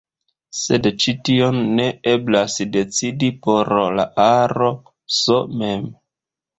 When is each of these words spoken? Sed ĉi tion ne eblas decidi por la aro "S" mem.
Sed 0.59 0.87
ĉi 1.03 1.13
tion 1.29 1.59
ne 1.81 1.85
eblas 2.15 2.57
decidi 2.79 3.31
por 3.47 3.73
la 4.01 4.09
aro 4.33 4.75
"S" 5.23 5.41
mem. 5.63 5.91